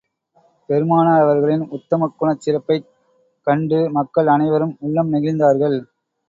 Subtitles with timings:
[0.69, 2.87] பெருமானார் அவர்களின் உத்தமக் குணச் சிறப்பைக்
[3.47, 5.79] கண்டு மக்கள் அனைவரும் உள்ளம் நெகிழ்ந்தார்கள்.